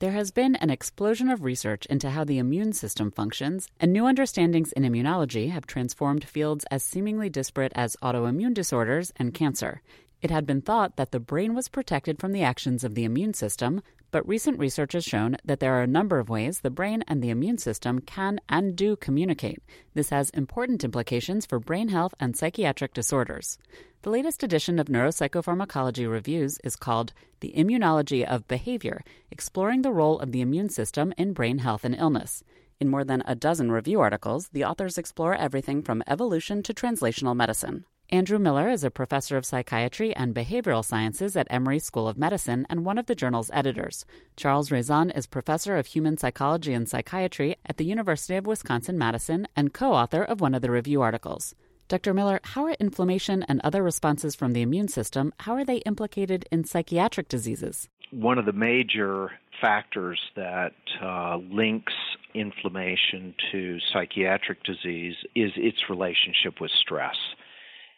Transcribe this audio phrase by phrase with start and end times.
[0.00, 4.06] There has been an explosion of research into how the immune system functions, and new
[4.06, 9.82] understandings in immunology have transformed fields as seemingly disparate as autoimmune disorders and cancer.
[10.20, 13.34] It had been thought that the brain was protected from the actions of the immune
[13.34, 13.82] system,
[14.14, 17.20] but recent research has shown that there are a number of ways the brain and
[17.20, 19.60] the immune system can and do communicate.
[19.94, 23.58] This has important implications for brain health and psychiatric disorders.
[24.02, 30.20] The latest edition of Neuropsychopharmacology Reviews is called The Immunology of Behavior Exploring the Role
[30.20, 32.44] of the Immune System in Brain Health and Illness.
[32.78, 37.34] In more than a dozen review articles, the authors explore everything from evolution to translational
[37.34, 37.84] medicine.
[38.14, 42.64] Andrew Miller is a professor of psychiatry and behavioral sciences at Emory School of Medicine
[42.70, 44.04] and one of the journal's editors.
[44.36, 49.48] Charles Raison is professor of human psychology and psychiatry at the University of Wisconsin Madison
[49.56, 51.56] and co author of one of the review articles.
[51.88, 52.14] Dr.
[52.14, 56.46] Miller, how are inflammation and other responses from the immune system, how are they implicated
[56.52, 57.88] in psychiatric diseases?
[58.12, 61.94] One of the major factors that uh, links
[62.32, 67.16] inflammation to psychiatric disease is its relationship with stress.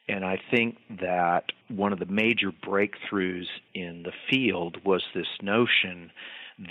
[0.09, 6.13] And I think that one of the major breakthroughs in the field was this notion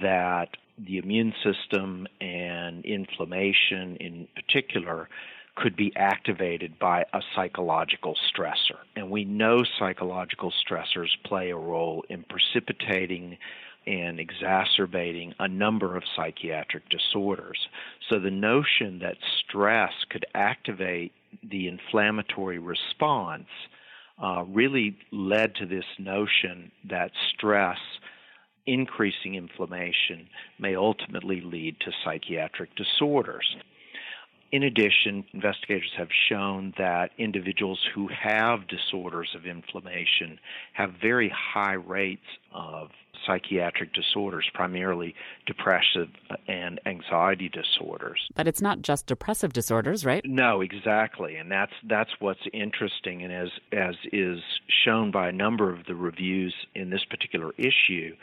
[0.01, 5.09] that the immune system and inflammation in particular
[5.55, 8.77] could be activated by a psychological stressor.
[8.95, 13.37] And we know psychological stressors play a role in precipitating
[13.87, 17.67] and exacerbating a number of psychiatric disorders.
[18.09, 21.13] So the notion that stress could activate
[21.43, 23.47] the inflammatory response
[24.21, 27.77] uh, really led to this notion that stress
[28.65, 30.27] increasing inflammation
[30.59, 33.55] may ultimately lead to psychiatric disorders.
[34.55, 40.39] In addition, investigators have shown that individuals who have disorders of inflammation
[40.71, 42.23] have very high rates
[42.53, 42.87] of
[43.27, 45.13] psychiatric disorders, primarily
[45.45, 46.07] depressive
[46.47, 48.29] and anxiety disorders.
[48.33, 50.21] But it's not just depressive disorders, right?
[50.23, 51.35] No, exactly.
[51.35, 54.39] And that's that's what's interesting and as as is
[54.85, 58.15] shown by a number of the reviews in this particular issue,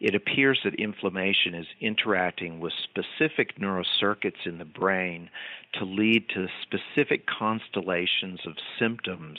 [0.00, 5.30] it appears that inflammation is interacting with specific neurocircuits in the brain
[5.74, 9.38] to lead to specific constellations of symptoms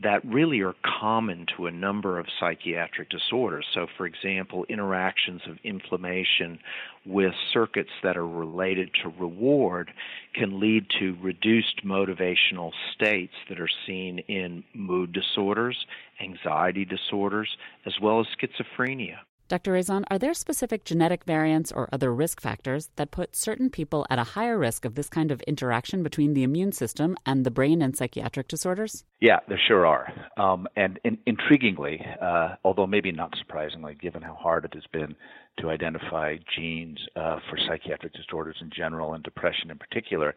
[0.00, 3.66] that really are common to a number of psychiatric disorders.
[3.74, 6.60] So, for example, interactions of inflammation
[7.04, 9.90] with circuits that are related to reward
[10.34, 15.76] can lead to reduced motivational states that are seen in mood disorders,
[16.20, 17.48] anxiety disorders,
[17.84, 19.16] as well as schizophrenia.
[19.48, 19.72] Dr.
[19.72, 24.18] Raison, are there specific genetic variants or other risk factors that put certain people at
[24.18, 27.80] a higher risk of this kind of interaction between the immune system and the brain
[27.80, 29.04] and psychiatric disorders?
[29.20, 30.12] Yeah, there sure are.
[30.36, 35.16] Um, and in, intriguingly, uh, although maybe not surprisingly, given how hard it has been
[35.60, 40.34] to identify genes uh, for psychiatric disorders in general and depression in particular,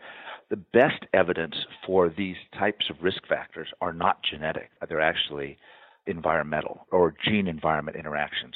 [0.50, 1.56] the best evidence
[1.86, 5.58] for these types of risk factors are not genetic, they're actually
[6.08, 8.56] environmental or gene environment interactions.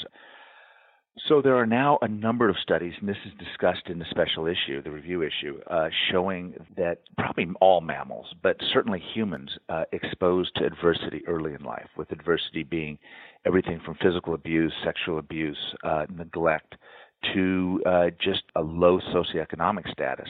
[1.18, 4.48] So there are now a number of studies, and this is discussed in the special
[4.48, 10.54] issue, the review issue, uh, showing that probably all mammals, but certainly humans, uh, exposed
[10.56, 13.00] to adversity early in life, with adversity being
[13.46, 16.76] everything from physical abuse, sexual abuse, uh, neglect,
[17.34, 20.30] to uh, just a low socioeconomic status.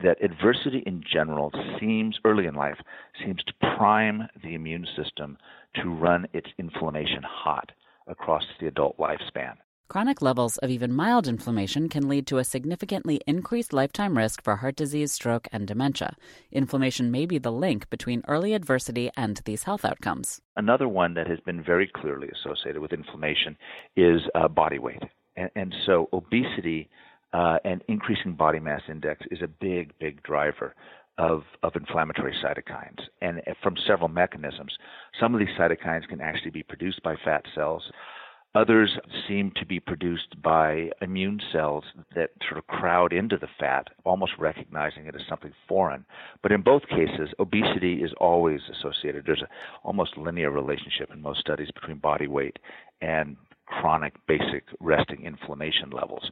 [0.00, 2.78] That adversity in general seems early in life
[3.24, 5.36] seems to prime the immune system
[5.74, 7.72] to run its inflammation hot
[8.06, 9.56] across the adult lifespan.
[9.88, 14.56] Chronic levels of even mild inflammation can lead to a significantly increased lifetime risk for
[14.56, 16.16] heart disease, stroke, and dementia.
[16.50, 20.40] Inflammation may be the link between early adversity and these health outcomes.
[20.56, 23.56] Another one that has been very clearly associated with inflammation
[23.96, 25.02] is uh, body weight.
[25.36, 26.88] And, and, so obesity
[27.32, 30.74] uh, and increasing body mass index is a big, big driver
[31.18, 34.72] of, of inflammatory cytokines and from several mechanisms.
[35.20, 37.82] Some of these cytokines can actually be produced by fat cells.
[38.54, 41.84] Others seem to be produced by immune cells
[42.14, 46.04] that sort of crowd into the fat, almost recognizing it as something foreign.
[46.42, 49.24] But in both cases, obesity is always associated.
[49.24, 49.48] There's an
[49.84, 52.58] almost linear relationship in most studies between body weight
[53.00, 56.30] and chronic basic resting inflammation levels.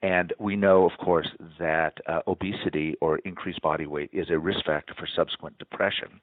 [0.00, 1.28] And we know, of course,
[1.58, 6.20] that uh, obesity or increased body weight is a risk factor for subsequent depression.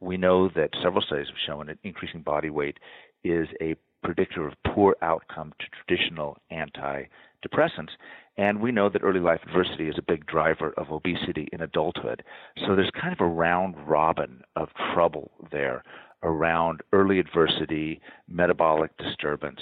[0.00, 2.78] We know that several studies have shown that increasing body weight
[3.22, 7.90] is a predictor of poor outcome to traditional antidepressants.
[8.36, 12.22] And we know that early life adversity is a big driver of obesity in adulthood.
[12.66, 15.82] So there's kind of a round robin of trouble there
[16.22, 19.60] around early adversity, metabolic disturbance,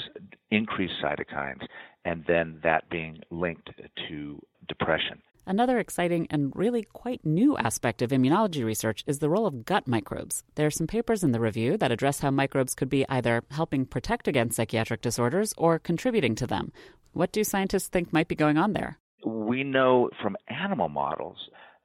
[0.50, 1.66] increased cytokines,
[2.04, 3.70] and then that being linked
[4.08, 5.20] to depression.
[5.48, 9.86] Another exciting and really quite new aspect of immunology research is the role of gut
[9.86, 10.42] microbes.
[10.56, 13.86] There are some papers in the review that address how microbes could be either helping
[13.86, 16.72] protect against psychiatric disorders or contributing to them.
[17.12, 18.98] What do scientists think might be going on there?
[19.24, 21.38] We know from animal models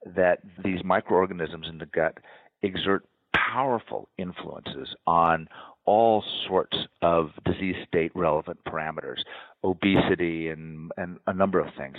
[0.07, 2.17] that these microorganisms in the gut
[2.63, 3.05] exert
[3.35, 5.47] powerful influences on
[5.85, 9.19] all sorts of disease state relevant parameters,
[9.63, 11.97] obesity and, and a number of things.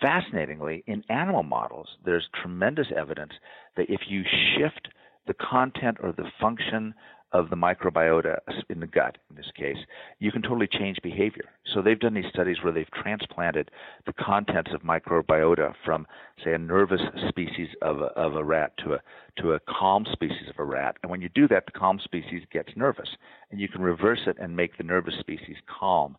[0.00, 3.32] Fascinatingly, in animal models, there's tremendous evidence
[3.76, 4.88] that if you shift
[5.26, 6.94] the content or the function
[7.32, 8.38] of the microbiota
[8.70, 9.76] in the gut, in this case,
[10.20, 11.50] you can totally change behavior.
[11.74, 13.70] So they've done these studies where they've transplanted
[14.06, 16.06] the contents of microbiota from,
[16.44, 19.00] say, a nervous species of a, of a rat to a
[19.42, 20.96] to a calm species of a rat.
[21.02, 23.08] And when you do that, the calm species gets nervous,
[23.50, 26.16] and you can reverse it and make the nervous species calm.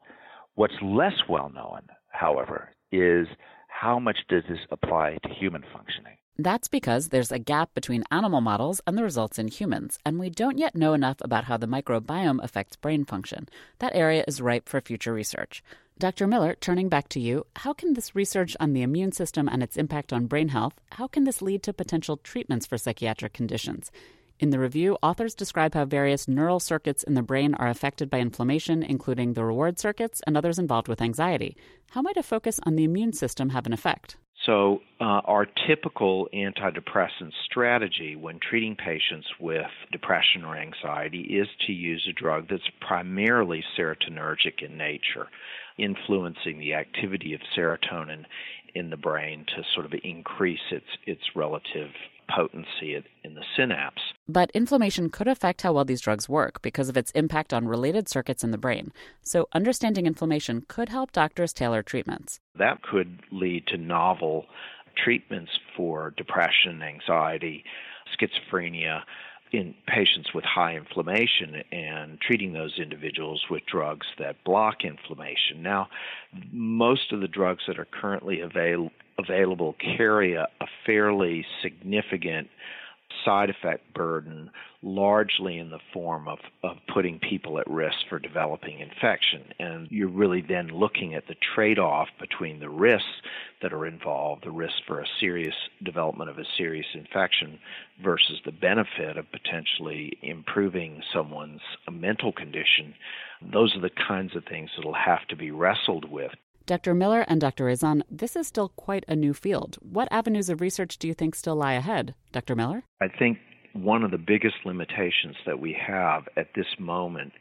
[0.57, 3.27] What's less well known, however, is
[3.68, 6.18] how much does this apply to human functioning?
[6.36, 10.31] That's because there's a gap between animal models and the results in humans, and we
[10.31, 13.48] don't yet know enough about how the microbiome affects brain function.
[13.77, 15.63] That area is ripe for future research.
[16.00, 16.25] Dr.
[16.25, 19.77] Miller, turning back to you, how can this research on the immune system and its
[19.77, 23.92] impact on brain health, how can this lead to potential treatments for psychiatric conditions?
[24.39, 28.19] In the review, authors describe how various neural circuits in the brain are affected by
[28.19, 31.57] inflammation, including the reward circuits and others involved with anxiety.
[31.92, 34.18] How might a focus on the immune system have an effect?
[34.45, 41.74] So, uh, our typical antidepressant strategy when treating patients with depression or anxiety is to
[41.74, 45.28] use a drug that's primarily serotonergic in nature,
[45.80, 48.25] influencing the activity of serotonin
[48.75, 51.89] in the brain to sort of increase its its relative
[52.33, 54.01] potency in the synapse.
[54.27, 58.09] But inflammation could affect how well these drugs work because of its impact on related
[58.09, 58.91] circuits in the brain.
[59.21, 62.39] So, understanding inflammation could help doctors tailor treatments.
[62.57, 64.45] That could lead to novel
[65.03, 67.63] treatments for depression, anxiety,
[68.19, 69.03] schizophrenia
[69.51, 75.62] in patients with high inflammation and treating those individuals with drugs that block inflammation.
[75.62, 75.88] Now,
[76.51, 82.48] most of the drugs that are currently avail- available carry a, a fairly significant
[83.24, 84.50] side effect burden,
[84.81, 89.46] largely in the form of, of putting people at risk for developing infection.
[89.60, 93.08] And you're really then looking at the trade off between the risks
[93.62, 97.60] that are involved, the risk for a serious development of a serious infection,
[98.03, 102.94] versus the benefit of potentially improving someone's mental condition.
[103.41, 106.32] Those are the kinds of things that'll have to be wrestled with
[106.67, 106.93] Dr.
[106.93, 107.63] Miller and Dr.
[107.63, 109.77] Raison, this is still quite a new field.
[109.81, 112.13] What avenues of research do you think still lie ahead?
[112.33, 112.57] Dr.
[112.57, 112.83] Miller?
[113.00, 113.38] I think
[113.71, 117.31] one of the biggest limitations that we have at this moment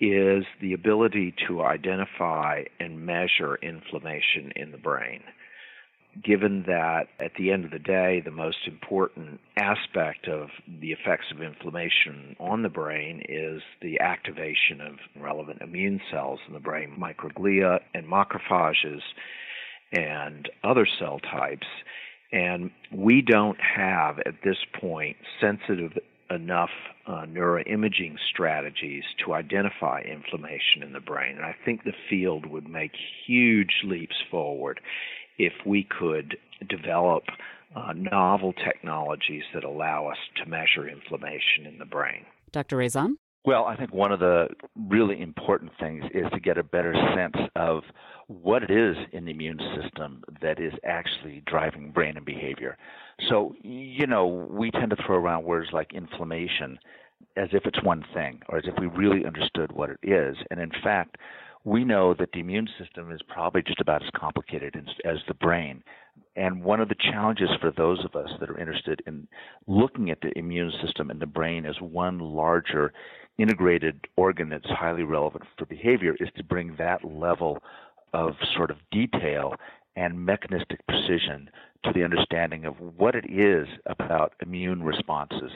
[0.00, 5.20] is the ability to identify and measure inflammation in the brain
[6.22, 10.48] given that at the end of the day, the most important aspect of
[10.80, 16.54] the effects of inflammation on the brain is the activation of relevant immune cells in
[16.54, 19.02] the brain, microglia and macrophages
[19.92, 21.66] and other cell types.
[22.32, 25.92] And we don't have at this point sensitive
[26.30, 26.70] enough
[27.06, 31.36] uh, neuroimaging strategies to identify inflammation in the brain.
[31.36, 32.92] And I think the field would make
[33.26, 34.80] huge leaps forward
[35.40, 36.36] if we could
[36.68, 37.22] develop
[37.74, 42.26] uh, novel technologies that allow us to measure inflammation in the brain.
[42.52, 42.76] Dr.
[42.76, 43.16] Raison?
[43.46, 47.48] Well, I think one of the really important things is to get a better sense
[47.56, 47.84] of
[48.26, 52.76] what it is in the immune system that is actually driving brain and behavior.
[53.30, 56.78] So, you know, we tend to throw around words like inflammation
[57.36, 60.36] as if it's one thing or as if we really understood what it is.
[60.50, 61.16] And in fact,
[61.64, 64.74] we know that the immune system is probably just about as complicated
[65.04, 65.82] as, the brain.
[66.36, 69.28] And one of the challenges for those of us that are interested in
[69.66, 72.92] looking at the immune system and the brain as one larger
[73.38, 77.58] integrated organ that's highly relevant for behavior is to bring that level
[78.12, 79.54] of sort of detail
[79.96, 81.50] and mechanistic precision
[81.84, 85.52] to the understanding of what it is about immune responses